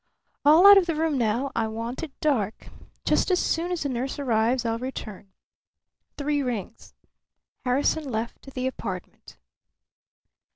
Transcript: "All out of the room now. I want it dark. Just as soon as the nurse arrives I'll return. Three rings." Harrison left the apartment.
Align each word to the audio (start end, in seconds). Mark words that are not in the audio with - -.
"All 0.43 0.65
out 0.65 0.79
of 0.79 0.87
the 0.87 0.95
room 0.95 1.15
now. 1.15 1.51
I 1.55 1.67
want 1.67 2.01
it 2.01 2.19
dark. 2.21 2.69
Just 3.05 3.29
as 3.29 3.37
soon 3.37 3.71
as 3.71 3.83
the 3.83 3.89
nurse 3.89 4.17
arrives 4.17 4.65
I'll 4.65 4.79
return. 4.79 5.31
Three 6.17 6.41
rings." 6.41 6.95
Harrison 7.65 8.05
left 8.09 8.49
the 8.55 8.65
apartment. 8.65 9.37